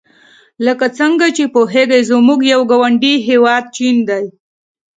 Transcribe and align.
لکه 0.65 0.85
څنګه 0.99 1.27
چې 1.35 1.43
پوهیږئ 1.53 2.01
زموږ 2.11 2.39
یو 2.53 2.61
ګاونډي 2.71 3.13
هېواد 3.27 3.63
چین 3.77 3.95
دی. 4.09 4.25